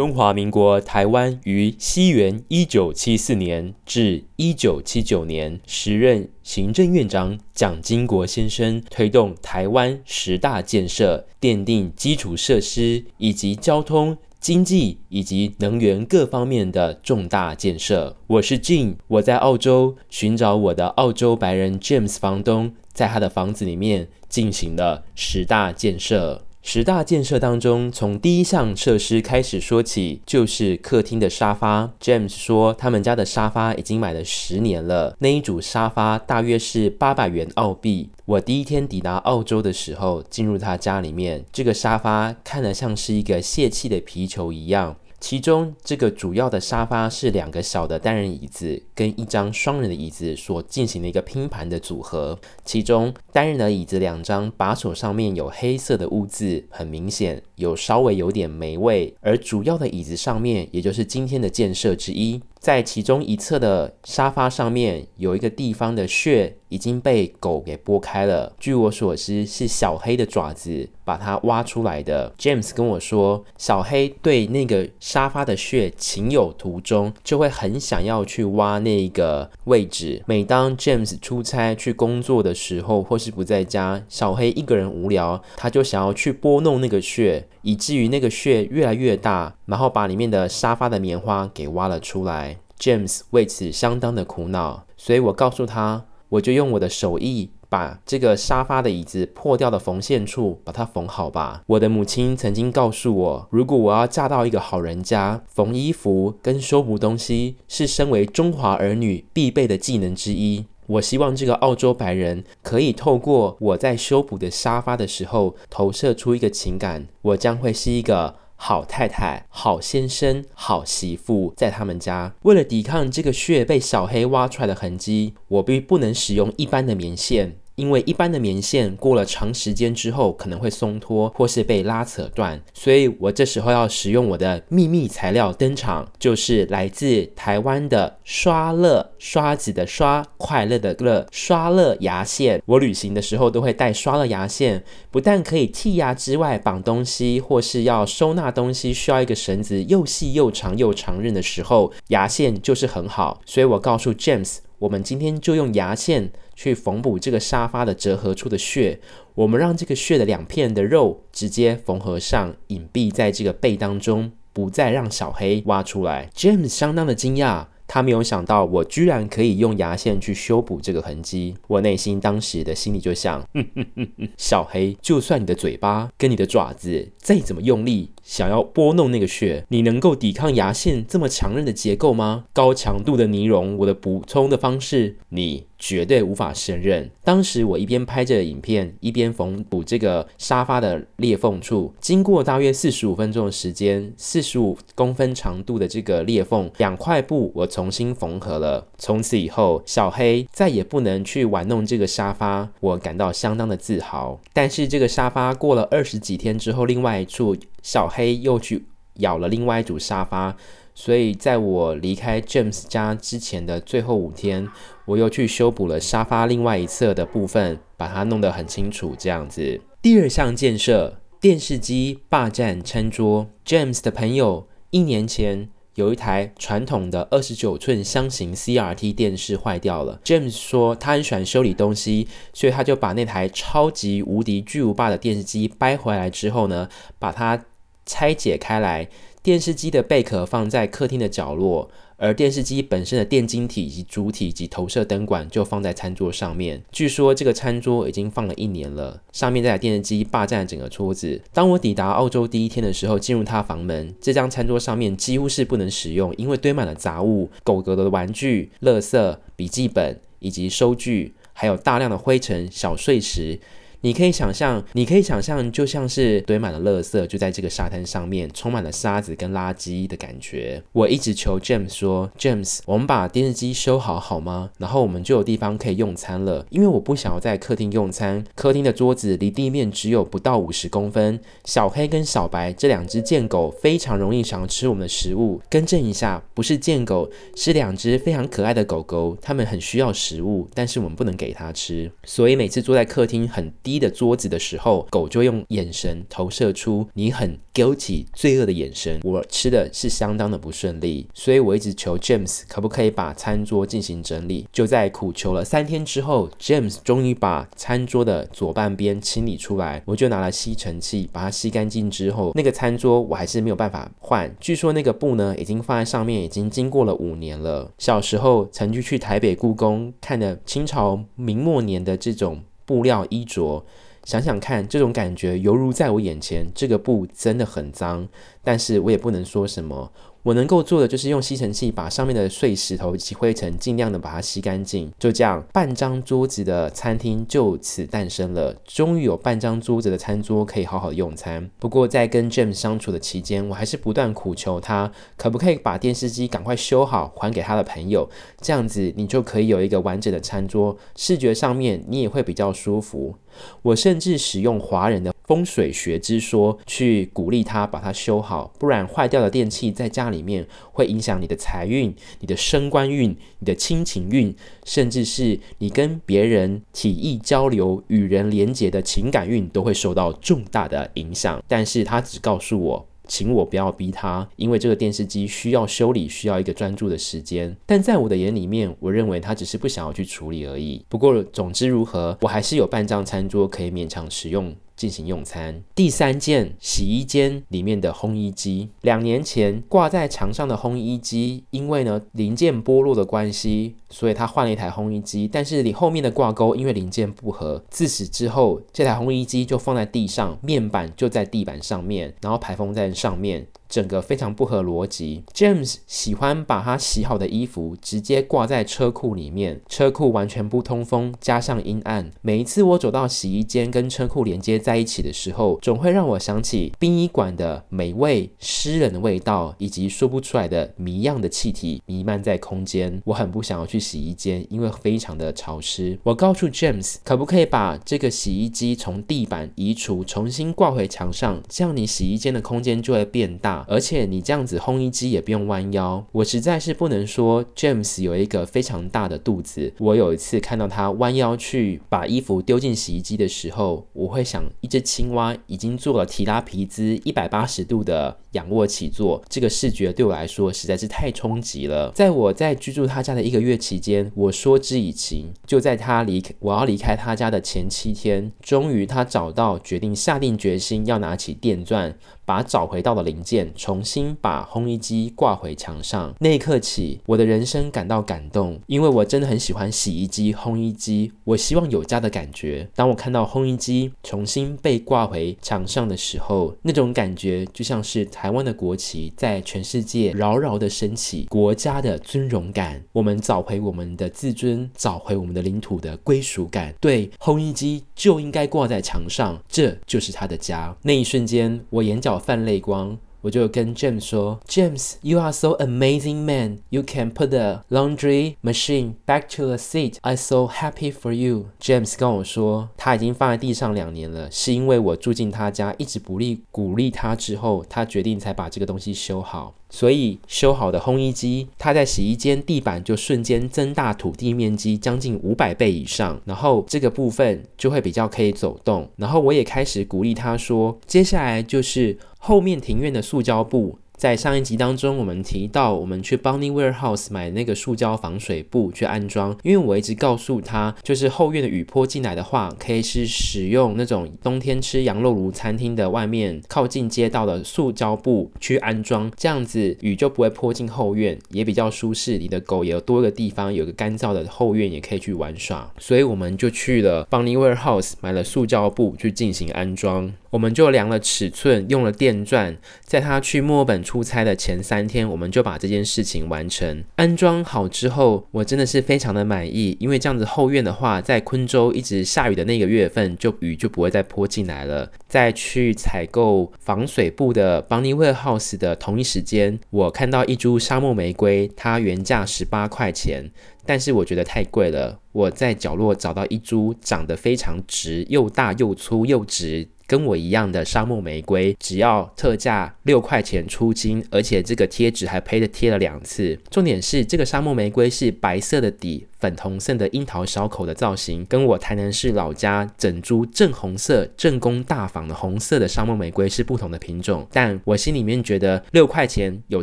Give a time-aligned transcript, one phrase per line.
[0.00, 18.16] 中华民国台湾于西元一九七四年至一九七九年，时任行政院长蒋经国先生推动台湾十大建设，奠定基础设施以及交通、经济以及能源各方面的重大建设。
[18.26, 26.46] 我是 Jean，我在澳洲寻找我的澳洲白人 James 房东，在他的房子里面进行了十大建设。
[26.62, 31.90] 十大建设当中，从第一项设施开始说起，就是客厅的沙发。
[31.98, 38.10] James 说，他们家的沙发已经买了十年了，那一组沙发大约是八百元澳币。
[38.26, 44.94] 我第一天抵达澳洲的时候，进入他家里面，这个沙发看得像是一个泄气的皮球一样。
[45.20, 52.38] 其中，这个主要的沙发是两个小的单人椅子跟一张双人的椅子所进行的一个拼盘的组合。
[52.64, 59.14] 其中，单人的椅子两张把手上面有黑色的污渍，很明显有稍微有点霉味。
[59.20, 62.40] 而主要的椅子上面，也就是今天的建设之一。
[62.60, 72.30] 在其中一侧的沙发上面有一个地方的穴已经被狗给剥开了，据我所知是小黑的爪子把它挖出来的。
[72.38, 80.22] James 跟我说，小黑对那个沙发的穴情有独钟，就会很想要去挖那个位置。
[80.26, 92.58] 每当 James 出差去工作的时候，或是不在家，小黑一个人无聊，他就想要去拨弄那个穴，以至于那个穴越来越大，然后把里面的沙发的棉花给挖了出来。
[92.78, 101.62] James 为此相当的苦恼，所以我告诉他，我就用我的手艺把这个沙发的椅子破掉的缝线处把它缝好吧。
[101.66, 110.64] 我的母亲曾经告诉我，如果我要嫁到一个好人家，缝衣服跟修补东西是身为中华儿女必备的技能之一。
[110.90, 118.36] 我希望这个澳洲白人可以透过我在修补的沙发的时候，投射出一个情感，我将会是一个。
[118.62, 127.56] 好太太、好先生、好媳妇，在他们家，为了抵抗这个血被小黑挖出来的痕迹，我必不能使用一般的棉线。
[127.80, 142.62] 因为一般的棉线过了长时间之后可能会松脱或是被拉扯断，所以我这时候要使用我的秘密材料登场，就是来自台湾的刷乐刷子的刷，快乐的乐刷乐牙线。
[142.66, 153.40] 我旅行的时候都会带刷乐牙线，不但可以剔牙之外，绑东西或是要收纳东西需要一个绳子又细又长又长刃的时候，牙线就是很好。
[153.46, 156.30] 所以我告诉 James，我们今天就用牙线。
[156.62, 159.00] 去缝补这个沙发的折合处的屑，
[159.34, 166.28] 我们让这个屑的两片的肉直接缝合上，隐蔽在这个背当中，不再让小黑挖出来。
[166.36, 171.56] James 相当的惊讶，他没有想到我居然可以用牙线去修补这个痕迹。
[171.66, 182.44] 我内心当时的心里就想，哼哼哼哼，小黑，就算你的嘴巴跟你的爪子再怎么用力，想要拨弄那个穴，你能够抵抗牙线这么强韧的结构吗？
[182.52, 185.64] 高强度的尼龙，我的补充的方式，你。
[185.82, 187.10] 绝对无法胜任。
[187.24, 191.94] 当时我一边拍着影片，一边缝补这个沙发的裂缝处。
[191.98, 198.88] 经过大约四十五分钟的时间，四十五公分长度的这个裂缝，两块布我重新缝合了。
[198.98, 204.38] 从此以后，小黑再也不能去玩弄这个沙发，我感到相当的自豪。
[204.52, 210.56] 但是这个沙发过了二十几天之后，另外一处小黑又去咬了另外一组沙发。
[210.92, 214.68] 所以，在我离开 James 家之前的最后五天，
[215.06, 219.14] 我又去修补了沙发另外一侧的部分，把它弄得很清楚。
[219.16, 223.46] 这样子，第二项建设，电视机霸占餐桌。
[223.64, 230.20] James 的朋友一年前有一台传统的二十九寸箱型 CRT 电视坏掉了。
[230.22, 236.88] James 说他很喜欢修理东西，所以他就把那台超级无敌巨无霸的电视机掰回来之后呢，
[237.18, 237.64] 把它
[238.10, 239.08] 拆解开来。
[239.42, 246.82] 电视机的贝壳放在客厅的角落，而电视机本身的电晶体以及主体及投射灯管就放在餐桌上面。
[246.92, 251.40] 据说这个餐桌已经放了一年了，上面这台电视机霸占整个桌子。
[251.54, 263.58] 当我抵达澳洲第一天的时候，进入他房门，这张餐桌上面几乎是不能使用，因为堆满了杂物、狗狗的玩具、垃圾、笔记本以及收据，还有大量的灰尘、小碎石。
[264.02, 270.82] 你可以想象，你可以想象，就像是堆满了垃圾，就在这个沙滩上面，充满了沙子跟垃圾的感觉。
[270.92, 274.70] 我一直求 James 说：“James，我们把电视机修好好吗？
[274.78, 276.64] 然后我们就有地方可以用餐了。
[276.70, 281.38] 因为我不想要在客厅用餐，客厅的桌子离地面只有不到五十公分。
[281.64, 285.60] 小黑跟小白这两只贱狗非常容易想要吃我们的食物。
[285.68, 292.10] 更正一下，不是贱狗，是两只非常可爱的狗狗，它们很需要食物，但是我们不能给它吃。
[292.24, 299.20] 所以每次坐在客厅很低一的桌子的时候，狗就用眼神投射出你很 guilty 罪恶的眼神。
[299.22, 304.66] 我吃的是相当的不顺利，所以我一直求 James 可不可以把餐桌进行整理。
[304.72, 310.02] 就在苦求了三天之后，James 终于把餐桌的左半边清理出来。
[310.06, 314.54] 我就拿了吸尘器把它吸干净之后，那个餐桌我还是没有办法换。
[314.60, 317.90] 据说那个布呢，已经放在上面，已经经过了五年了。
[317.98, 322.60] 小时候曾经去台北故宫看的清朝明末年的这种
[322.90, 323.86] 布料衣着。
[324.24, 326.66] 想想看，这种感觉犹如在我眼前。
[326.74, 328.26] 这个布真的很脏，
[328.64, 330.12] 但是我也不能说什么。
[330.42, 335.12] 我能够做的就是用吸尘器把上面的碎石头以及灰尘尽量的把它吸干净。
[335.18, 338.74] 就这样，半张桌子的餐厅就此诞生了。
[338.86, 341.70] 终于有半张桌子的餐桌可以好好用餐。
[341.78, 348.28] 不过在跟 James 相处的期间，我还是不断苦求他，可不可以把电视机赶快修好，还给他的朋友。
[348.60, 353.34] 这样子你就可以有一个完整的餐桌，视觉上面你也会比较舒服。
[353.82, 364.54] 我甚至使用华人的风水学之说去鼓励他把它修好，不然坏掉的电器在家里面会影响你的财运、你的升官运、你的亲情运，
[364.84, 371.62] 甚至是你跟别人体意交流、与人连结的情感运都会受到重大的影响。
[371.66, 377.74] 但是他只告诉我，请我不要逼他，因为这个电视机需要修理，需要一个专注的时间。
[377.86, 381.04] 但在我的眼里面，我认为他只是不想要去处理而已。
[381.08, 384.74] 不过，总之如何，我还是有半张餐桌可以勉强使用。
[385.00, 385.82] 进行用餐。
[385.94, 395.48] 第三件，洗衣间里面的烘衣机，两年前挂在墙上的烘衣机，因为呢零件剥落的关系，所以他换了一台烘衣机。
[395.48, 403.66] 但是你后面的挂钩因为零件不合，自此之后，这台烘衣机就放在地上，面板就在地板上面，然后排风在上面。
[403.90, 405.42] 整个非常不合逻辑。
[405.52, 412.30] James 喜欢把他洗好的衣服直接挂在车库里面，车库完全不通风，加上阴暗。
[412.40, 423.20] 每一次我走到洗衣间跟车库连接在一起的时候，总会让我想起殡仪馆的美味、湿冷的味道，以及说不出来的谜样的气体弥漫在空间。
[423.24, 426.16] 我很不想要去洗衣间，因为非常的潮湿。
[426.22, 433.79] 我告诉 James，可不可以把这个洗衣机从地板移除，重新挂回墙上，这样你洗衣间的空间就会变大。
[433.88, 439.92] 而且你这样子烘衣机也不用弯腰，我实在是不能说 James 有一个非常大的肚子。
[439.98, 452.10] 我有一次看到他弯腰去把衣服丢进洗衣机的时候，我会想，一只青蛙已经做了提拉皮兹一百八十度的仰卧起坐，这个视觉对我来说实在是太冲击了。
[452.14, 462.16] 在我在居住他家的一个月期间，我说之以情，就在他离我要离开他家的前七天，终于他找到，决定下定决心要拿起电钻。
[462.50, 472.88] 把找回到的零件重新把烘衣机挂回墙上，那一刻起，我的人生感到感动，因为我真的很喜欢洗衣机、烘衣机，我希望有家的感觉。
[472.92, 483.00] 当我看到烘衣机重新被挂回墙上的时候，那种感觉就像是台湾的国旗在全世界牢牢的升起，国家的尊荣感。
[483.12, 486.92] 我们找回我们的自尊，找回我们的领土的归属感。
[487.00, 490.92] 对，烘衣机就应该挂在墙上，这就是他的家。
[491.02, 492.39] 那一瞬间，我眼角。
[492.40, 496.78] 泛泪光，我就跟 James 说：“James，you are so amazing man.
[496.88, 500.16] You can put the laundry machine back to the seat.
[500.22, 509.74] I so happy for you.” James 跟我说，他已经放在地上两年了，是因为我住进他家，一直鼓励鼓励他之后，他决定才把这个东西修好。
[509.92, 519.10] 所以修好的烘衣机，它在洗衣间地板就瞬间增大土地面积将近五百倍以上，然后这个部分就会比较可以走动。
[519.16, 523.98] 然后我也开始鼓励他说，接下来就是后面庭院的塑胶布。
[524.16, 542.36] 在上一集当中，我们提到我们去 Bonnie Warehouse 买那个塑胶防水布去安装，因为我一直告诉他，就是后院的雨泼进来的话，可以是使用那种冬天吃羊肉炉餐厅的外面靠近街道的塑胶布去安装，这样子雨就不会泼进后院，也比较舒适。
[542.36, 545.90] 你的狗也有多个地方，有个干燥的后院也可以去玩耍。
[545.96, 550.34] 所以我们就去了 Bonnie Warehouse 买了塑胶布去进行安装。
[550.50, 557.04] 我们就量了尺寸，用了电钻，在他去墨尔本出差的前三天，我们就把这件事情完成。
[557.16, 565.10] 安装好之后，我真的是非常的满意，因为这样子后院的话，在昆州一直下雨的那个月份，就雨就不会再泼进来了。
[565.28, 573.50] 再去采购防水布的 Bunny Warehouse 的同一时间，我看到一株沙漠玫瑰，它原价十八块钱。
[573.86, 579.88] 但是我觉得太贵了，我在角落找到一株长得非常直，又大又粗又直。
[580.10, 586.58] 跟我一样的沙漠玫瑰，只要特价六块钱出金，而且这个贴纸还配着贴了两次。
[586.68, 597.46] 重点是这个沙漠玫瑰是白色的底，粉红色的樱桃小口的造型，跟我台南市老家整株正红色正宫大房的红色的沙漠玫瑰是不同的品种。
[597.50, 599.82] 但我心里面觉得六块钱有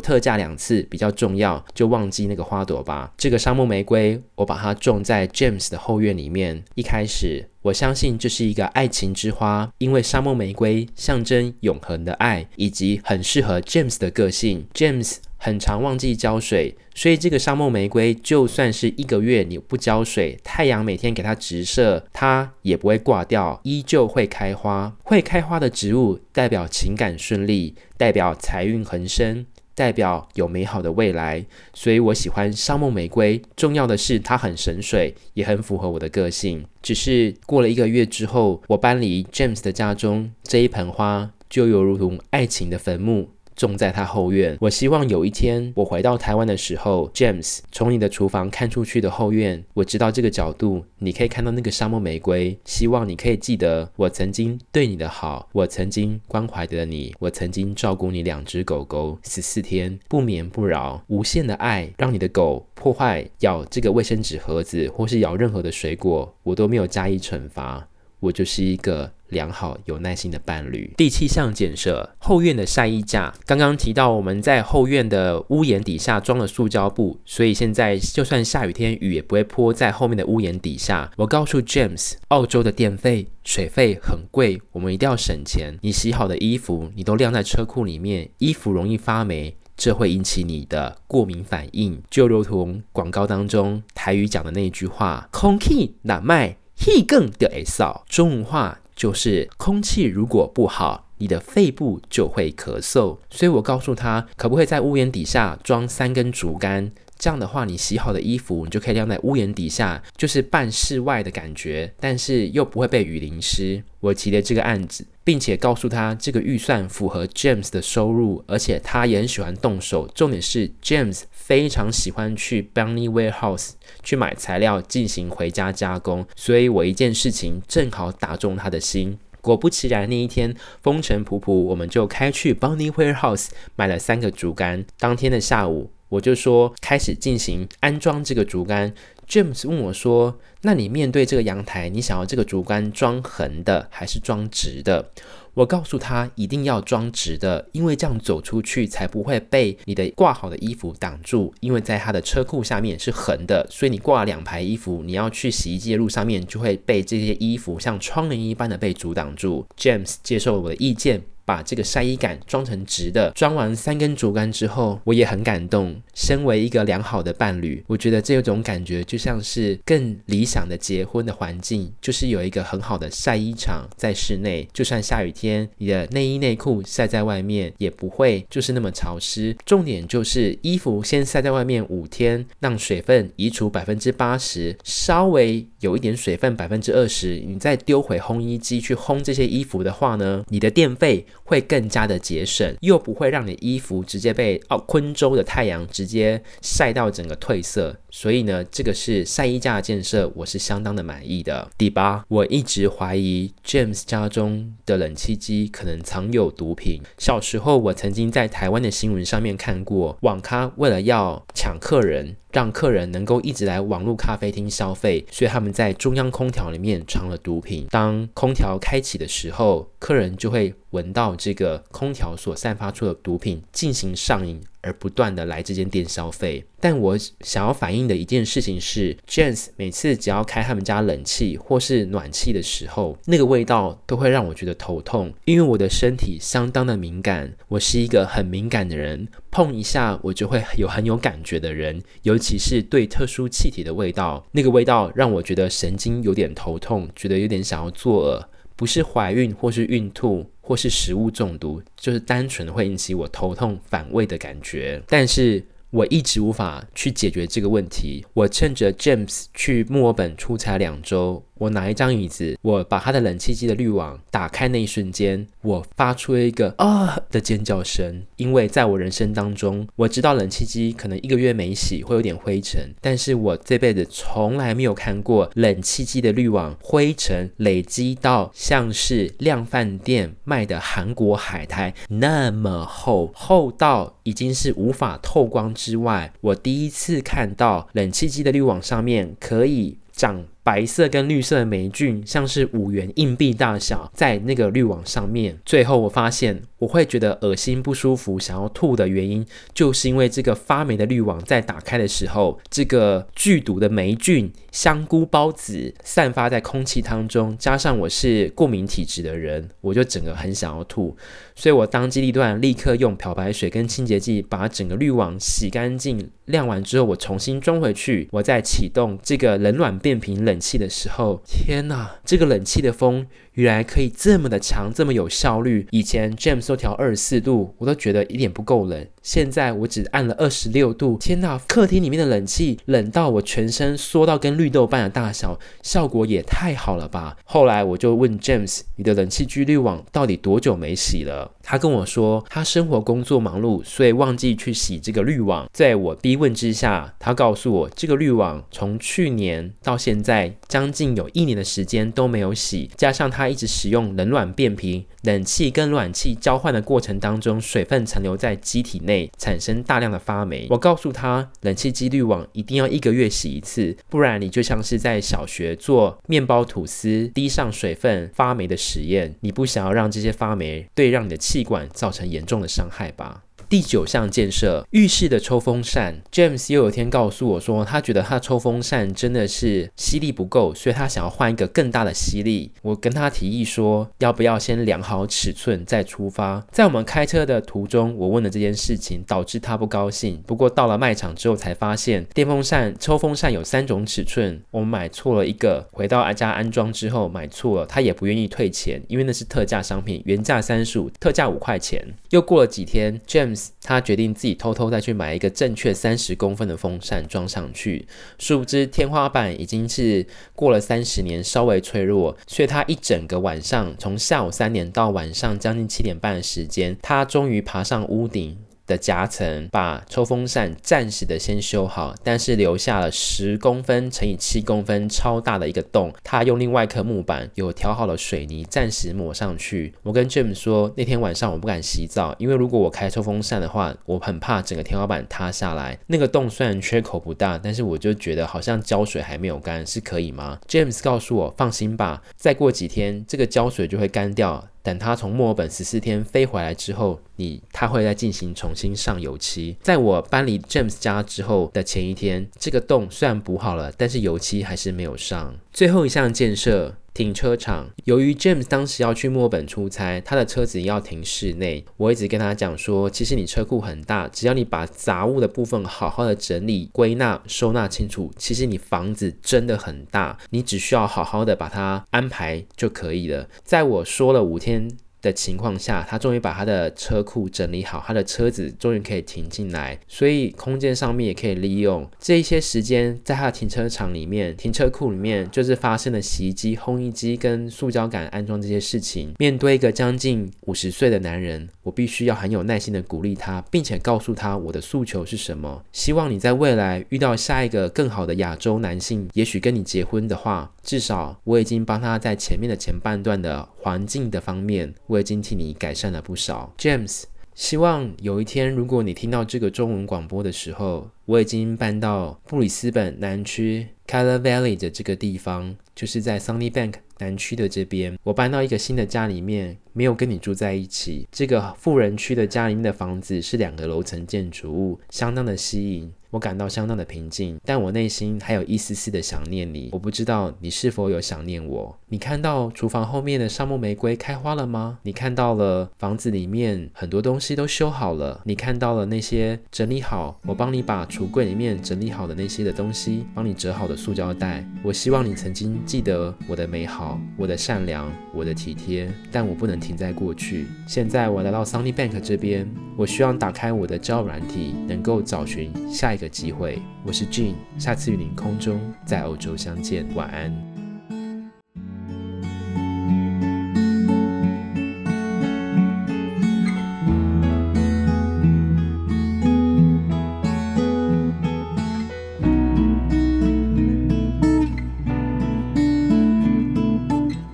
[0.00, 3.12] 特价两次比较重要，就忘记那个花朵吧。
[3.16, 6.64] 这个沙漠玫瑰，我把它种在 James 的后院里面。
[6.74, 7.48] 一开始。
[7.62, 14.64] 我相信这是一个爱情之花，因为沙漠玫瑰象征永恒的爱，以及很适合 James 的个性。
[14.72, 24.94] James 很常忘记浇水，所以这个沙漠玫瑰就算是一个月你不浇水，太阳每天给它直射，它也不会挂掉，依旧会开花。
[25.04, 29.46] 会开花的植物代表情感顺利，代表财运横生。
[29.74, 33.40] 代表有美好的未来，所以我喜欢沙漠玫瑰。
[33.54, 36.64] 重要的是它很省水，也很符合我的个性。
[36.82, 43.30] 只是过了一个月之后，我搬离 James 的家中，这一盆花就犹如同爱情的坟墓。
[43.66, 44.56] 种在他后院。
[44.60, 52.56] 我希望有一天我回到台湾的时候，James 从你的厨房看出去的后院，我知道这个角度，你可以看到那个沙漠玫瑰。
[52.64, 67.88] 希望你可以记得我曾经对你的好，我曾经关怀着你，我曾经照顾你两只狗狗十四天不眠不扰，无限的爱，让你的狗破坏咬这个卫生纸盒子或是咬任何的水果，我都没有加以惩罚。
[68.20, 70.92] 我就是一个良好有耐心的伴侣。
[70.96, 73.32] 第七项建设后院的晒衣架。
[73.46, 81.10] 刚刚提到我们在后院的屋檐底下装了塑胶布，所以现在就算下雨天雨也不会泼在后面的屋檐底下。
[81.16, 85.78] 我告诉 James，澳洲的电费、水费很贵，我们一定要省钱。
[85.82, 96.56] 你洗好的衣服你都晾在车库里面，衣服容易发霉，这会引起你的过敏反应，就如同广告当中台语讲的那句话：空气难卖。
[96.80, 103.16] 气更的 S 扫，中文话就是空气如果不好，你的肺部就会咳嗽。
[103.30, 106.90] 所以我告诉他，可不可以在屋檐底下装三根竹竿？
[107.16, 113.82] 这样的话，你洗好的衣服，你就可以晾在屋檐底下，就是半室外的感觉，但是又不会被雨淋湿。
[114.00, 120.08] 我提了这个案子，并且告诉他这个预算符合 James 的收入，而且他也很喜欢动手。
[120.14, 123.70] 重点是 James 非常喜欢去 Bunny Warehouse
[124.02, 129.18] 去买材料进行回家加工，所以我一件事情正好打中他的心。
[129.40, 134.84] 果不其然，那一天风尘仆仆，我们就开去 Bunny Warehouse 买了三个竹竿。
[134.98, 135.90] 当天的下午。
[136.10, 138.94] 我就说开始进行安装这个竹竿。
[139.28, 145.10] James 问我说：“那你面对这个阳台，你想要这个竹竿装横的还是装直的？”
[145.58, 151.52] 我告诉他一定要装直的，因为这样走出去才不会被你的挂好的衣服挡住。
[151.58, 159.66] 因为在他的车库下面是横的，所以你挂了两排衣服，你要去洗衣机的路上面就会被这些衣服像窗帘一般的被阻挡住。
[159.76, 161.24] James 接受了我的意见。
[161.48, 165.98] 把这个晒衣杆装成直的，装完三根竹竿之后，我也很感动。
[166.12, 179.56] 身为一个良好的伴侣，我觉得这种感觉就像是更理想的结婚的环境，就是有一个很好的晒衣场在室内，就算下雨天，你的内衣内裤晒在外面也不会就是那么潮湿。
[179.64, 191.24] 重点就是衣服先晒在外面五天，让水分移除百分之八十，稍微有一点水分百分之二十，你再丢回烘衣机去烘这些衣服的话呢，你的电费。
[191.44, 201.70] 会更加的节省，又不会让你衣服直接被哦昆州的太阳直接晒到整个褪色，所以呢，这个是晒衣架的建设，我是相当的满意的。
[201.76, 207.02] 第八，我一直怀疑 James 家中的冷气机可能藏有毒品。
[207.18, 212.36] 小时候，我曾经在台湾的新闻上面看过，网咖为了要抢客人。
[212.50, 217.86] 让客人能够一直来网络咖啡厅消费，所以他们在中央空调里面藏了毒品。
[217.90, 224.62] 当空调开启的时候，客人就会闻到这个空调所散发出的毒品，进行上瘾。
[224.82, 248.44] 而不断的来这间店消费，但我想要反映的一件事情是，Jans 每次只要开他们家冷气或是暖气的时候，那个味道都会让我觉得头痛，因为我的身体相当的敏感，我是一个很敏感的人，碰一下我就会有很有感觉的人，尤其是对特殊气体的味道，那个味道让我觉得神经有点头痛，觉得有点想要作呕，
[248.76, 250.48] 不是怀孕或是孕吐。
[250.68, 255.02] 或是食物中毒，就是单纯会引起我头痛反胃的感觉。
[255.08, 258.22] 但是我一直无法去解决这个问题。
[258.34, 261.42] 我趁着 James 去墨尔本出差两周。
[261.58, 268.22] 我拿一张椅子，我把它的冷气机的滤网打开那一瞬间，我发出了一个啊的尖叫声。
[268.36, 290.44] 因为在我人生当中，我知道冷气机可能一个月没洗会有点灰尘，但是我这辈子从来没有看过冷气机的滤网灰尘累积到像是量贩店卖的韩国海苔那么厚，厚到已经是无法透光之外，我第一次看到冷气机的滤网上面可以长。
[290.68, 295.58] 白色跟绿色的霉菌，像是五元硬币大小，在那个滤网上面。
[295.64, 311.16] 最后我发现，我会觉得恶心不舒服，想要吐的原因，就是因为这个发霉的滤网在打开的时候，这个剧毒的霉菌、香菇孢子散发在空气当中，加上我是过敏体质的人，我就整个很想要吐，
[311.54, 322.16] 所以我当机立断，立刻用漂白水跟清洁剂把整个滤网洗干净，晾完之后，我重新装回去，我再启动这个冷暖变频冷气的时候，天哪！
[322.24, 323.26] 这个冷气的风
[323.58, 325.84] 原来可以这么的强，这么有效率。
[325.90, 329.04] 以前 James 都调二十四度，我都觉得一点不够冷。
[329.20, 331.58] 现在我只按了二十六度，天哪！
[331.66, 337.36] 客厅里面的冷气冷到我全身缩到跟绿豆般的大小，效果也太好了吧！
[337.44, 345.68] 后来我就问 James：“ 你的冷气机滤网到底多久没洗了？”他跟我说，他生活工作忙碌，所以忘记去洗这个滤网。
[345.72, 360.66] 在我逼问之下，他告诉我，这个滤网从去年到现在将近有一年的时间都没有洗，加上他一直使用冷暖变频，冷气跟暖气交换的过程当中，水分残留在机体内，产生大量的发霉。
[360.70, 371.58] 我告诉他，冷气机滤网一定要一个月洗一次，不然你就像是在小学做面包吐司滴上水分发霉的实验，你不想要让这些发霉对让你的气。
[371.58, 373.42] 气管造成严重的伤害吧。
[373.68, 376.22] 第九项建设，浴室的抽风扇。
[376.32, 382.72] James 又有天告诉我说，他觉得他抽风扇真的是吸力不够，所以他想要换一个更大的吸力。
[382.80, 386.64] 我跟他提议说，要不要先量好尺寸再出发？
[386.72, 390.42] 在我们开车的途中，我问了这件事情，导致他不高兴。
[390.46, 395.86] 不过到了卖场之后才发现，电风扇抽风扇有三种尺寸，我们买错了一个。
[395.92, 402.02] 回到家安装之后买错了，他也不愿意退钱，因为那是特价商品，原价三十五，特价五块钱。
[402.30, 403.57] 又过了几天，James。
[403.82, 408.06] 他决定自己偷偷再去买一个正确三十公分的风扇装上去，
[408.38, 418.58] 殊不知天花板已经是过了三十年，稍微脆弱，所以他一整个晚上，从下午三点到晚上将近七点半的时间，他终于爬上屋顶。
[418.88, 426.12] 的夹层把抽风扇暂时的先修好，但是留下了十公分乘以七公分超大的一个洞。
[426.24, 429.94] 他用另外一颗木板有调好了水泥，暂时抹上去。
[430.02, 435.98] 我跟 James 说，那天晚上我不敢洗澡，因为如果我开抽风扇的话，我很怕整个天花板塌下来。
[436.06, 444.68] 那个洞虽然缺口不大，但是我就觉得好像胶水还没有干，是可以吗？James 告诉我，放心吧，再过几天这个胶水就会干掉。
[444.88, 449.76] 等他从墨尔本十四天飞回来之后，你他会再进行重新上油漆。
[449.82, 455.54] 在我搬离 James 家之后的前一天，这个洞虽然补好了，但是油漆还是没有上。
[455.74, 456.94] 最后一项建设。
[457.14, 461.84] 停车场，由于 James 当时要去墨本出差，他的车子要停室内。
[461.96, 473.48] 我一直跟他讲说，其实你车库很大，只要你把杂物的部分好好的整理、归纳、收纳清楚，其实你房子真的很大，你只需要好好的把它安排就可以了。
[473.64, 474.88] 在我说了五天。
[475.20, 489.34] 的情况下，他终于把他的车库整理好，他的车子终于可以停进来，所以空间上面也可以利用这一些时间，在他的停车场里面、停车库里面，就是发生了洗衣机、烘衣机跟塑胶杆安装这些事情。
[489.38, 495.82] 面对一个将近五十岁的男人，我必须要很有耐心的鼓励他，并且告诉他我的诉求是什么。
[495.92, 504.94] 希望你在未来遇到下一个更好的亚洲男性，也许跟你结婚的话，至少我已经帮他在前面的前半段的环境的方面。
[505.08, 507.24] 我已经替你改善了不少，James。
[507.54, 518.16] 希望有一天，如果你听到这个中文广播的时候，我已经搬到布里斯本南区 Calla Valley 的这个地方，就是在 Sunnybank 南区的这边。
[518.22, 521.26] 我搬到一个新的家里面，没有跟你住在一起。
[521.32, 527.58] 这个富人区的家里面的房子是两个楼层建筑物，相当的吸引，我感到相当的平静。
[527.64, 531.98] 但我内心还有一丝丝的想念你，我不知道你是否有想念我。
[532.08, 534.98] 你看到厨房后面的橡木玫瑰开花了吗？
[535.02, 538.40] 你看到了房子里面很多东西都修好了？
[538.44, 544.64] 你看到了那些整理好，我帮你把橱柜里面整理好的那些的东西，帮你折好的塑胶袋？
[544.82, 550.66] 我希望你曾经记得我的美好，我的善良，我的体贴，但我不能停在过去。
[550.86, 556.82] 现在我来到 Sunny Bank 这边，我希望打开我的交友软体，能够找寻下一一个机会。
[557.04, 560.77] 我是 Jean，下次与您空中在欧洲相见，晚安。